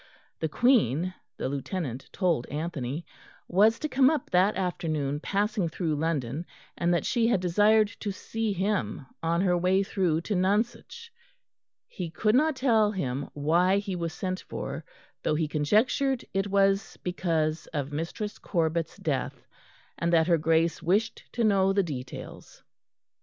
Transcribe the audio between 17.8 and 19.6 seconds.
Mistress Corbet's death,